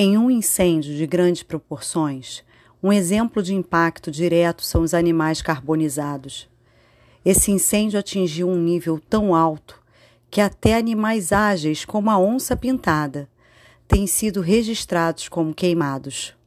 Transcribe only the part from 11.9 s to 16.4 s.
a onça pintada, têm sido registrados como queimados.